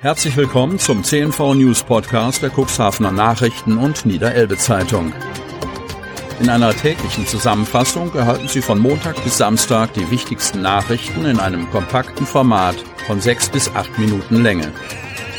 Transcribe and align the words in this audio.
Herzlich 0.00 0.36
willkommen 0.36 0.78
zum 0.78 1.02
CNV 1.02 1.54
News 1.54 1.82
Podcast 1.82 2.40
der 2.40 2.50
Cuxhavener 2.50 3.10
Nachrichten 3.10 3.78
und 3.78 4.06
Niederelbe 4.06 4.56
Zeitung. 4.56 5.12
In 6.38 6.48
einer 6.48 6.72
täglichen 6.72 7.26
Zusammenfassung 7.26 8.14
erhalten 8.14 8.46
Sie 8.46 8.62
von 8.62 8.78
Montag 8.78 9.20
bis 9.24 9.38
Samstag 9.38 9.92
die 9.94 10.08
wichtigsten 10.12 10.62
Nachrichten 10.62 11.24
in 11.24 11.40
einem 11.40 11.68
kompakten 11.70 12.26
Format 12.26 12.76
von 13.08 13.20
sechs 13.20 13.48
bis 13.48 13.74
acht 13.74 13.98
Minuten 13.98 14.40
Länge. 14.40 14.72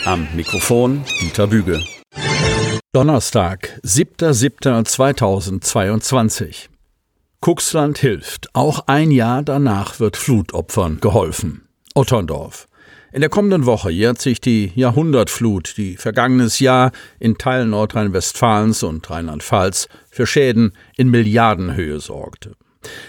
Am 0.04 0.28
Mikrofon 0.36 1.06
Dieter 1.22 1.48
Büge. 1.48 1.82
Donnerstag, 2.92 3.80
7.7.2022. 3.86 6.68
Cuxland 7.40 7.98
hilft. 7.98 8.54
Auch 8.54 8.84
ein 8.88 9.12
Jahr 9.12 9.42
danach 9.42 10.02
wird 10.02 10.18
Flutopfern 10.18 11.00
geholfen. 11.00 11.70
Otterndorf. 11.96 12.68
In 13.12 13.22
der 13.22 13.30
kommenden 13.30 13.66
Woche 13.66 13.90
jährt 13.90 14.22
sich 14.22 14.40
die 14.40 14.72
Jahrhundertflut, 14.76 15.78
die 15.78 15.98
vergangenes 15.98 16.60
Jahr 16.60 16.92
in 17.20 17.40
Teilen 17.40 17.72
Nordrhein-Westfalens 17.72 18.84
und 18.84 19.10
Rheinland-Pfalz 19.10 19.90
für 20.12 20.28
Schäden 20.28 20.74
in 20.96 21.10
Milliardenhöhe 21.10 22.00
sorgte. 22.00 22.56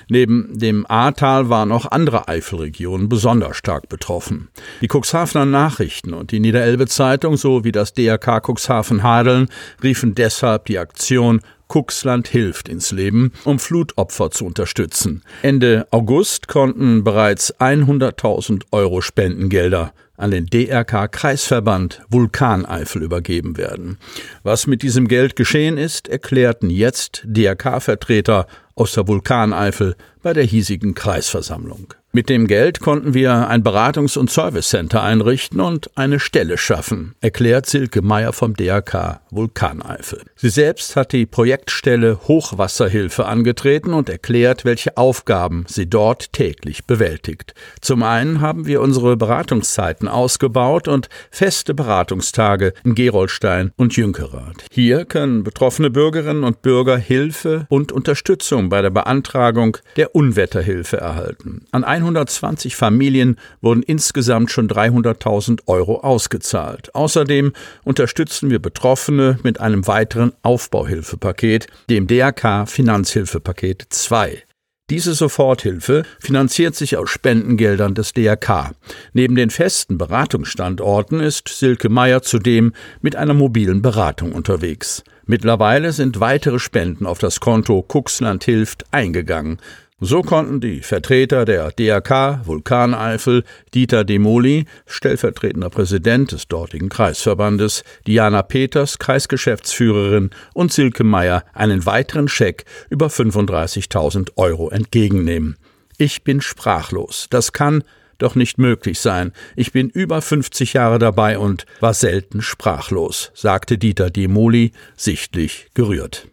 Neben 0.09 0.59
dem 0.59 0.87
Ahrtal 0.89 1.51
waren 1.51 1.71
auch 1.71 1.85
andere 1.87 2.29
Eifelregionen 2.29 3.11
besonders 3.11 3.59
stark 3.59 3.91
betroffen. 3.91 4.49
Die 4.81 4.89
Cuxhavener 4.89 5.45
Nachrichten 5.45 6.15
und 6.15 6.33
die 6.33 6.41
Niederelbe 6.41 6.87
Zeitung 6.87 7.37
sowie 7.37 7.71
das 7.71 7.93
DRK 7.93 8.41
Cuxhaven 8.41 9.03
Hadeln 9.03 9.49
riefen 9.83 10.15
deshalb 10.15 10.65
die 10.65 10.79
Aktion 10.79 11.41
Cuxland 11.71 12.29
hilft 12.29 12.69
ins 12.69 12.91
Leben, 12.91 13.33
um 13.45 13.59
Flutopfer 13.59 14.31
zu 14.31 14.45
unterstützen. 14.45 15.23
Ende 15.43 15.87
August 15.91 16.49
konnten 16.49 17.05
bereits 17.05 17.55
100.000 17.59 18.65
Euro 18.73 19.01
Spendengelder 19.01 19.93
an 20.17 20.31
den 20.31 20.47
DRK 20.47 21.11
Kreisverband 21.11 22.03
Vulkaneifel 22.11 23.03
übergeben 23.03 23.57
werden. 23.57 23.99
Was 24.43 24.67
mit 24.67 24.83
diesem 24.83 25.09
Geld 25.09 25.35
geschehen 25.35 25.79
ist, 25.79 26.09
erklärten 26.09 26.69
jetzt 26.69 27.23
DRK-Vertreter 27.25 28.47
aus 28.75 28.93
der 28.93 29.09
Vulkaneifel 29.09 29.97
bei 30.23 30.35
der 30.35 30.45
hiesigen 30.45 30.95
Kreisversammlung. 30.95 31.95
Mit 32.13 32.29
dem 32.29 32.49
Geld 32.49 32.81
konnten 32.81 33.15
wir 33.15 33.47
ein 33.47 33.63
Beratungs- 33.63 34.19
und 34.19 34.33
Servicecenter 34.33 35.01
einrichten 35.01 35.61
und 35.61 35.97
eine 35.97 36.19
Stelle 36.19 36.59
schaffen, 36.59 37.15
erklärt 37.21 37.67
Silke 37.67 38.03
Meyer 38.03 38.33
vom 38.33 38.55
DRK 38.55 39.21
Vulkaneifel. 39.31 40.23
Sie 40.35 40.49
selbst 40.49 40.97
hat 40.97 41.13
die 41.13 41.25
Projektstelle 41.25 42.19
Hochwasserhilfe 42.27 43.27
angetreten 43.27 43.93
und 43.93 44.09
erklärt, 44.09 44.65
welche 44.65 44.97
Aufgaben 44.97 45.67
sie 45.69 45.89
dort 45.89 46.33
täglich 46.33 46.85
bewältigt. 46.85 47.55
Zum 47.81 48.03
einen 48.03 48.41
haben 48.41 48.67
wir 48.67 48.81
unsere 48.81 49.17
Beratungszeiten 49.17 50.09
ausgebaut 50.09 50.89
und 50.89 51.09
feste 51.31 51.75
Beratungstage 51.75 52.73
in 52.83 52.97
Gerolstein 52.97 53.71
und 53.77 53.95
Jünkerath. 53.95 54.65
Hier 54.73 55.05
können 55.05 55.45
betroffene 55.45 55.91
Bürgerinnen 55.91 56.43
und 56.43 56.61
Bürger 56.63 56.99
Hilfe 56.99 57.67
und 57.69 57.93
Unterstützung 57.93 58.69
bei 58.69 58.83
der 58.83 58.91
Beantragung 58.91 59.77
der 59.97 60.17
Unwetterhilfe 60.17 60.97
erhalten. 60.97 61.67
An 61.71 61.85
120 62.01 62.77
Familien 62.77 63.37
wurden 63.61 63.83
insgesamt 63.83 64.51
schon 64.51 64.69
300.000 64.69 65.61
Euro 65.67 66.01
ausgezahlt. 66.01 66.95
Außerdem 66.95 67.53
unterstützen 67.85 68.51
wir 68.51 68.61
Betroffene 68.61 69.39
mit 69.43 69.61
einem 69.61 69.87
weiteren 69.87 70.33
Aufbauhilfepaket, 70.43 71.67
dem 71.89 72.07
DRK 72.07 72.67
Finanzhilfepaket 72.67 73.87
2. 73.91 74.43
Diese 74.91 75.15
Soforthilfe 75.15 76.03
finanziert 76.19 76.75
sich 76.75 76.97
aus 76.97 77.11
Spendengeldern 77.11 77.95
des 77.95 78.13
DRK. 78.13 78.73
Neben 79.13 79.37
den 79.37 79.51
festen 79.51 79.99
Beratungsstandorten 79.99 81.21
ist 81.21 81.49
Silke 81.49 81.89
Meyer 81.89 82.23
zudem 82.23 82.73
mit 83.01 83.15
einer 83.15 83.35
mobilen 83.35 83.83
Beratung 83.83 84.33
unterwegs. 84.33 85.05
Mittlerweile 85.27 85.93
sind 85.93 86.19
weitere 86.19 86.59
Spenden 86.59 87.07
auf 87.07 87.21
das 87.21 87.39
Konto 87.39 87.83
Kuxland 87.83 88.43
hilft 88.43 88.85
eingegangen. 88.91 89.61
So 90.03 90.23
konnten 90.23 90.63
die 90.63 90.81
Vertreter 90.81 91.45
der 91.45 91.73
DRK 91.73 92.41
Vulkaneifel 92.47 93.45
Dieter 93.75 94.03
Demoli, 94.03 94.65
stellvertretender 94.87 95.69
Präsident 95.69 96.33
des 96.33 96.49
dortigen 96.49 96.89
Kreisverbandes, 96.89 97.85
Diana 98.07 98.41
Peters, 98.41 98.99
Kreisgeschäftsführerin 98.99 100.31
und 100.55 100.73
Silke 100.73 101.05
Meyer 101.05 101.45
einen 101.53 101.85
weiteren 101.85 102.29
Scheck 102.29 102.65
über 102.89 103.09
35.000 103.09 104.31
Euro 104.37 104.71
entgegennehmen. 104.71 105.59
Ich 105.99 106.25
bin 106.25 106.41
sprachlos. 106.41 107.27
Das 107.29 107.53
kann 107.53 107.85
doch 108.17 108.35
nicht 108.35 108.57
möglich 108.57 109.01
sein. 109.01 109.33
Ich 109.55 109.73
bin 109.73 109.91
über 109.91 110.23
50 110.23 110.73
Jahre 110.73 110.99
dabei 110.99 111.39
und 111.39 111.67
war 111.81 111.93
selten 111.93 112.41
sprachlos, 112.41 113.33
sagte 113.35 113.77
Dieter 113.77 114.09
Demoli, 114.09 114.73
sichtlich 114.97 115.69
gerührt. 115.75 116.27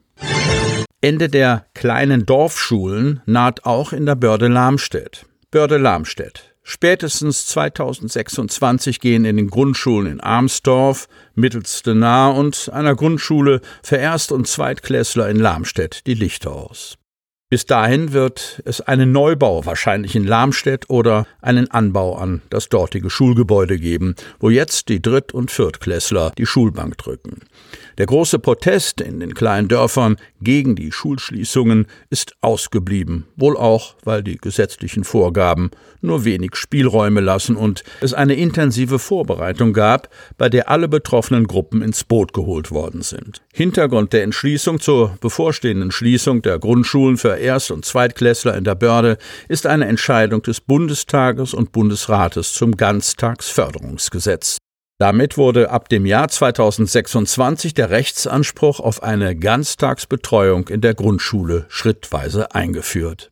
Ende 0.99 1.29
der 1.29 1.67
kleinen 1.75 2.25
Dorfschulen 2.25 3.21
naht 3.27 3.65
auch 3.65 3.93
in 3.93 4.07
der 4.07 4.15
Börde 4.15 4.47
Lamstedt. 4.47 5.27
Börde 5.51 5.77
Lamstedt. 5.77 6.55
Spätestens 6.63 7.45
2026 7.45 8.99
gehen 8.99 9.23
in 9.23 9.37
den 9.37 9.47
Grundschulen 9.47 10.11
in 10.11 10.19
Armsdorf, 10.19 11.07
Mittelstenar 11.35 12.35
und 12.35 12.71
einer 12.73 12.95
Grundschule 12.95 13.61
für 13.83 13.97
Erst- 13.97 14.31
und 14.31 14.47
Zweitklässler 14.47 15.29
in 15.29 15.37
Lamstedt 15.37 16.07
die 16.07 16.15
Lichter 16.15 16.51
aus. 16.51 16.97
Bis 17.49 17.65
dahin 17.65 18.11
wird 18.11 18.61
es 18.65 18.81
einen 18.81 19.13
Neubau 19.13 19.65
wahrscheinlich 19.65 20.17
in 20.17 20.27
Lamstedt 20.27 20.89
oder 20.89 21.25
einen 21.41 21.71
Anbau 21.71 22.17
an 22.17 22.41
das 22.49 22.67
dortige 22.67 23.09
Schulgebäude 23.09 23.79
geben, 23.79 24.15
wo 24.37 24.49
jetzt 24.49 24.89
die 24.89 25.01
Dritt- 25.01 25.33
und 25.33 25.49
Viertklässler 25.49 26.33
die 26.37 26.45
Schulbank 26.45 26.97
drücken. 26.97 27.39
Der 27.97 28.05
große 28.05 28.39
Protest 28.39 28.99
in 28.99 29.21
den 29.21 29.33
kleinen 29.33 29.69
Dörfern 29.69 30.17
gegen 30.41 30.75
die 30.75 30.91
Schulschließungen 30.91 31.87
ist 32.09 32.35
ausgeblieben, 32.41 33.27
wohl 33.37 33.55
auch, 33.55 33.95
weil 34.03 34.23
die 34.23 34.37
gesetzlichen 34.37 35.05
Vorgaben 35.05 35.71
nur 36.01 36.25
wenig 36.25 36.55
Spielräume 36.55 37.21
lassen 37.21 37.55
und 37.55 37.83
es 38.01 38.13
eine 38.13 38.35
intensive 38.35 38.99
Vorbereitung 38.99 39.71
gab, 39.71 40.09
bei 40.37 40.49
der 40.49 40.69
alle 40.69 40.89
betroffenen 40.89 41.47
Gruppen 41.47 41.81
ins 41.81 42.03
Boot 42.03 42.33
geholt 42.33 42.71
worden 42.71 43.03
sind. 43.03 43.41
Hintergrund 43.53 44.11
der 44.11 44.23
Entschließung 44.23 44.79
zur 44.79 45.17
bevorstehenden 45.21 45.91
Schließung 45.91 46.41
der 46.41 46.59
Grundschulen 46.59 47.17
für 47.17 47.36
Erst- 47.37 47.71
und 47.71 47.85
Zweitklässler 47.85 48.55
in 48.55 48.63
der 48.63 48.75
Börde 48.75 49.17
ist 49.47 49.65
eine 49.65 49.85
Entscheidung 49.85 50.41
des 50.41 50.61
Bundestages 50.61 51.53
und 51.53 51.71
Bundesrates 51.71 52.53
zum 52.53 52.77
Ganztagsförderungsgesetz. 52.77 54.57
Damit 54.99 55.37
wurde 55.37 55.69
ab 55.69 55.89
dem 55.89 56.07
Jahr 56.07 56.27
2026 56.27 57.75
der 57.75 57.91
Rechtsanspruch 57.91 58.79
auf 58.79 59.03
eine 59.03 59.35
Ganztagsbetreuung 59.35 60.69
in 60.69 60.81
der 60.81 60.95
Grundschule 60.95 61.65
schrittweise 61.69 62.55
eingeführt. 62.55 63.29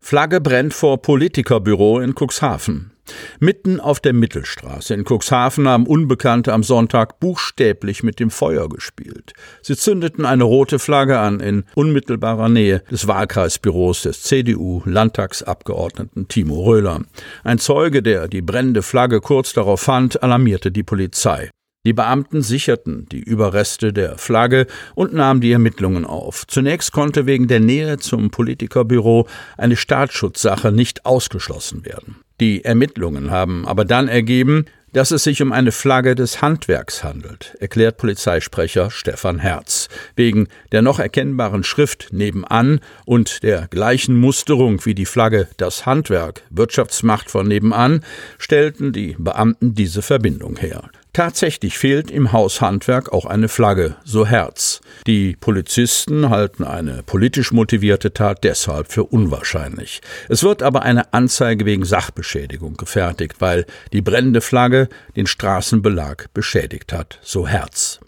Flagge 0.00 0.40
brennt 0.40 0.74
vor 0.74 1.00
Politikerbüro 1.00 2.00
in 2.00 2.14
Cuxhaven. 2.14 2.92
Mitten 3.40 3.80
auf 3.80 4.00
der 4.00 4.12
Mittelstraße 4.12 4.94
in 4.94 5.04
Cuxhaven 5.04 5.68
haben 5.68 5.86
Unbekannte 5.86 6.52
am 6.52 6.62
Sonntag 6.62 7.20
buchstäblich 7.20 8.02
mit 8.02 8.20
dem 8.20 8.30
Feuer 8.30 8.68
gespielt. 8.68 9.32
Sie 9.62 9.76
zündeten 9.76 10.24
eine 10.24 10.44
rote 10.44 10.78
Flagge 10.78 11.18
an 11.18 11.40
in 11.40 11.64
unmittelbarer 11.74 12.48
Nähe 12.48 12.82
des 12.90 13.08
Wahlkreisbüros 13.08 14.02
des 14.02 14.22
CDU-Landtagsabgeordneten 14.22 16.28
Timo 16.28 16.62
Röhler. 16.62 17.02
Ein 17.44 17.58
Zeuge, 17.58 18.02
der 18.02 18.28
die 18.28 18.42
brennende 18.42 18.82
Flagge 18.82 19.20
kurz 19.20 19.52
darauf 19.52 19.80
fand, 19.80 20.22
alarmierte 20.22 20.70
die 20.70 20.82
Polizei. 20.82 21.50
Die 21.86 21.92
Beamten 21.92 22.42
sicherten 22.42 23.06
die 23.10 23.22
Überreste 23.22 23.92
der 23.92 24.18
Flagge 24.18 24.66
und 24.94 25.14
nahmen 25.14 25.40
die 25.40 25.52
Ermittlungen 25.52 26.04
auf. 26.04 26.46
Zunächst 26.46 26.92
konnte 26.92 27.24
wegen 27.24 27.48
der 27.48 27.60
Nähe 27.60 27.98
zum 27.98 28.30
Politikerbüro 28.30 29.26
eine 29.56 29.76
Staatsschutzsache 29.76 30.72
nicht 30.72 31.06
ausgeschlossen 31.06 31.86
werden. 31.86 32.16
Die 32.40 32.64
Ermittlungen 32.64 33.30
haben 33.30 33.66
aber 33.66 33.84
dann 33.84 34.08
ergeben, 34.08 34.66
dass 34.92 35.10
es 35.10 35.24
sich 35.24 35.42
um 35.42 35.52
eine 35.52 35.72
Flagge 35.72 36.14
des 36.14 36.40
Handwerks 36.40 37.04
handelt, 37.04 37.56
erklärt 37.60 37.98
Polizeisprecher 37.98 38.90
Stefan 38.90 39.38
Herz. 39.38 39.88
Wegen 40.16 40.48
der 40.72 40.82
noch 40.82 40.98
erkennbaren 40.98 41.62
Schrift 41.62 42.08
nebenan 42.10 42.80
und 43.04 43.42
der 43.42 43.68
gleichen 43.68 44.16
Musterung 44.16 44.84
wie 44.86 44.94
die 44.94 45.06
Flagge 45.06 45.48
das 45.56 45.84
Handwerk, 45.84 46.42
Wirtschaftsmacht 46.50 47.30
von 47.30 47.46
nebenan, 47.46 48.04
stellten 48.38 48.92
die 48.92 49.14
Beamten 49.18 49.74
diese 49.74 50.02
Verbindung 50.02 50.56
her. 50.56 50.90
Tatsächlich 51.12 51.76
fehlt 51.76 52.10
im 52.10 52.32
Haushandwerk 52.32 53.12
auch 53.12 53.26
eine 53.26 53.48
Flagge, 53.48 53.96
so 54.04 54.26
Herz. 54.26 54.67
Die 55.08 55.36
Polizisten 55.40 56.28
halten 56.28 56.64
eine 56.64 57.02
politisch 57.02 57.50
motivierte 57.50 58.12
Tat 58.12 58.44
deshalb 58.44 58.92
für 58.92 59.04
unwahrscheinlich. 59.04 60.02
Es 60.28 60.42
wird 60.42 60.62
aber 60.62 60.82
eine 60.82 61.14
Anzeige 61.14 61.64
wegen 61.64 61.86
Sachbeschädigung 61.86 62.76
gefertigt, 62.76 63.36
weil 63.38 63.64
die 63.94 64.02
brennende 64.02 64.42
Flagge 64.42 64.90
den 65.16 65.26
Straßenbelag 65.26 66.26
beschädigt 66.34 66.92
hat, 66.92 67.20
so 67.22 67.48
Herz. 67.48 68.00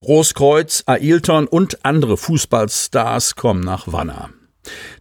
Großkreuz, 0.00 0.84
Ailton 0.86 1.48
und 1.48 1.84
andere 1.84 2.16
Fußballstars 2.16 3.34
kommen 3.34 3.62
nach 3.62 3.92
Wanner. 3.92 4.30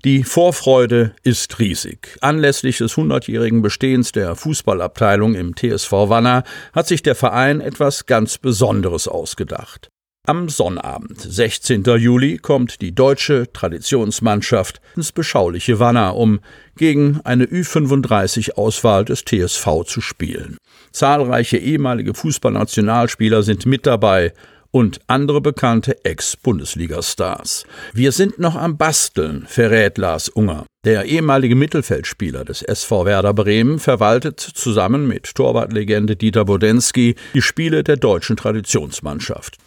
Die 0.03 0.23
Vorfreude 0.23 1.13
ist 1.21 1.59
riesig. 1.59 2.17
Anlässlich 2.21 2.79
des 2.79 2.93
100-jährigen 2.93 3.61
Bestehens 3.61 4.11
der 4.11 4.35
Fußballabteilung 4.35 5.35
im 5.35 5.55
TSV 5.55 5.91
Wanner 5.91 6.43
hat 6.73 6.87
sich 6.87 7.03
der 7.03 7.13
Verein 7.13 7.61
etwas 7.61 8.07
ganz 8.07 8.39
Besonderes 8.39 9.07
ausgedacht. 9.07 9.91
Am 10.27 10.49
Sonnabend, 10.49 11.21
16. 11.21 11.83
Juli, 11.83 12.39
kommt 12.39 12.81
die 12.81 12.95
deutsche 12.95 13.51
Traditionsmannschaft 13.53 14.81
ins 14.95 15.11
beschauliche 15.11 15.79
Wanner, 15.79 16.15
um 16.15 16.39
gegen 16.75 17.21
eine 17.23 17.45
Ü35-Auswahl 17.45 19.05
des 19.05 19.23
TSV 19.23 19.83
zu 19.85 20.01
spielen. 20.01 20.57
Zahlreiche 20.91 21.57
ehemalige 21.57 22.15
Fußballnationalspieler 22.15 23.43
sind 23.43 23.67
mit 23.67 23.85
dabei 23.85 24.33
und 24.71 24.99
andere 25.05 25.41
bekannte 25.41 26.03
Ex-Bundesliga-Stars. 26.03 27.65
Wir 27.93 28.11
sind 28.11 28.39
noch 28.39 28.55
am 28.55 28.77
Basteln, 28.77 29.45
verrät 29.47 29.99
Lars 29.99 30.27
Unger. 30.29 30.65
Der 30.85 31.05
ehemalige 31.05 31.55
Mittelfeldspieler 31.55 32.43
des 32.43 32.63
SV 32.63 33.05
Werder 33.05 33.35
Bremen 33.35 33.77
verwaltet 33.77 34.39
zusammen 34.39 35.07
mit 35.07 35.35
Torwartlegende 35.35 36.15
Dieter 36.15 36.45
Bodensky 36.45 37.15
die 37.35 37.43
Spiele 37.43 37.83
der 37.83 37.97
deutschen 37.97 38.37
Traditionsmannschaft. 38.37 39.57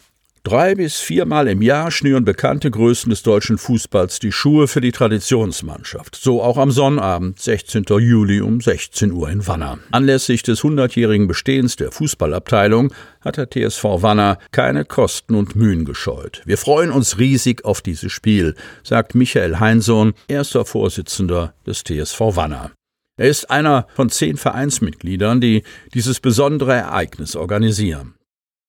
Drei 0.49 0.75
bis 0.75 0.99
viermal 0.99 1.47
im 1.47 1.61
Jahr 1.61 1.91
schnüren 1.91 2.25
bekannte 2.25 2.71
Größen 2.71 3.11
des 3.11 3.23
deutschen 3.23 3.59
Fußballs 3.59 4.19
die 4.19 4.33
Schuhe 4.33 4.67
für 4.67 4.81
die 4.81 4.93
Traditionsmannschaft. 4.93 6.17
So 6.17 6.43
auch 6.43 6.57
am 6.57 6.71
Sonnabend, 6.71 7.39
16. 7.39 7.85
Juli 7.99 8.41
um 8.41 8.59
16 8.59 9.13
Uhr 9.13 9.29
in 9.29 9.47
Wanner. 9.47 9.79
Anlässlich 9.91 10.43
des 10.43 10.63
100-jährigen 10.63 11.29
Bestehens 11.29 11.77
der 11.77 11.93
Fußballabteilung 11.93 12.95
hat 13.21 13.37
der 13.37 13.51
TSV 13.51 13.85
Wanner 14.01 14.39
keine 14.51 14.87
Kosten 14.87 15.35
und 15.35 15.55
Mühen 15.55 15.85
gescheut. 15.85 16.41
Wir 16.47 16.57
freuen 16.57 16.93
uns 16.93 17.19
riesig 17.19 17.67
auf 17.67 17.83
dieses 17.83 18.11
Spiel, 18.11 18.55
sagt 18.83 19.15
Michael 19.15 19.61
Heinsohn, 19.61 20.15
erster 20.29 20.65
Vorsitzender 20.65 21.53
des 21.67 21.85
TSV 21.85 22.21
Wanner. 22.21 22.71
Er 23.19 23.29
ist 23.29 23.51
einer 23.51 23.87
von 23.95 24.09
zehn 24.09 24.39
Vereinsmitgliedern, 24.39 25.43
die 25.43 25.63
dieses 25.93 26.21
besondere 26.21 26.73
Ereignis 26.73 27.37
organisieren. 27.37 28.15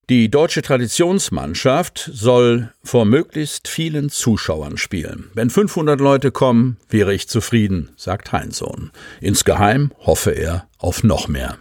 Die 0.10 0.32
deutsche 0.32 0.64
Traditionsmannschaft 0.64 2.10
soll 2.12 2.74
vor 2.84 3.06
möglichst 3.06 3.68
vielen 3.68 4.10
Zuschauern 4.10 4.78
spielen. 4.78 5.30
Wenn 5.36 5.52
500 5.52 6.02
Leute 6.02 6.32
kommen, 6.32 6.78
wäre 6.90 7.14
ich 7.14 7.28
zufrieden, 7.30 7.92
sagt 7.96 8.32
Heinsohn. 8.32 8.90
Insgeheim 9.22 9.92
hoffe 10.00 10.32
er 10.32 10.68
auf 10.80 11.04
noch 11.04 11.28
mehr. 11.28 11.60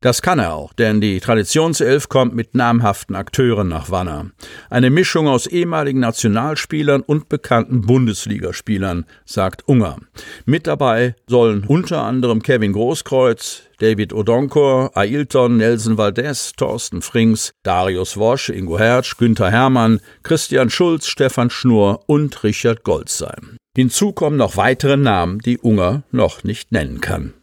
Das 0.00 0.22
kann 0.22 0.38
er 0.38 0.54
auch, 0.54 0.72
denn 0.72 1.02
die 1.02 1.20
Traditionself 1.20 2.08
kommt 2.08 2.34
mit 2.34 2.54
namhaften 2.54 3.14
Akteuren 3.14 3.68
nach 3.68 3.90
Wanner. 3.90 4.30
Eine 4.70 4.88
Mischung 4.88 5.28
aus 5.28 5.46
ehemaligen 5.46 6.00
Nationalspielern 6.00 7.02
und 7.02 7.28
bekannten 7.28 7.82
Bundesligaspielern, 7.82 9.04
sagt 9.26 9.68
Unger. 9.68 9.98
Mit 10.46 10.66
dabei 10.66 11.14
sollen 11.26 11.64
unter 11.64 12.04
anderem 12.04 12.42
Kevin 12.42 12.72
Großkreuz, 12.72 13.64
David 13.78 14.12
Odonkor, 14.12 14.96
Ailton, 14.96 15.58
Nelson 15.58 15.98
Valdez, 15.98 16.52
Thorsten 16.56 17.02
Frings, 17.02 17.52
Darius 17.62 18.16
Wosch, 18.16 18.48
Ingo 18.48 18.78
Hertsch, 18.78 19.16
Günther 19.16 19.50
Hermann, 19.50 20.00
Christian 20.22 20.70
Schulz, 20.70 21.06
Stefan 21.06 21.50
Schnurr 21.50 22.00
und 22.06 22.42
Richard 22.42 22.84
Golz 22.84 23.18
sein. 23.18 23.56
Hinzu 23.76 24.12
kommen 24.12 24.36
noch 24.36 24.56
weitere 24.56 24.96
Namen, 24.96 25.38
die 25.40 25.58
Unger 25.58 26.02
noch 26.10 26.44
nicht 26.44 26.72
nennen 26.72 27.00
kann. 27.00 27.34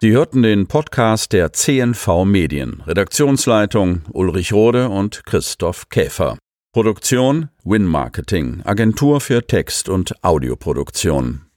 Sie 0.00 0.12
hörten 0.12 0.42
den 0.42 0.68
Podcast 0.68 1.32
der 1.32 1.52
CNV 1.52 2.24
Medien. 2.24 2.82
Redaktionsleitung 2.86 4.02
Ulrich 4.12 4.52
Rode 4.52 4.88
und 4.88 5.26
Christoph 5.26 5.88
Käfer. 5.88 6.38
Produktion 6.72 7.48
Win 7.64 7.84
Marketing, 7.84 8.62
Agentur 8.64 9.20
für 9.20 9.44
Text- 9.44 9.88
und 9.88 10.22
Audioproduktion. 10.22 11.47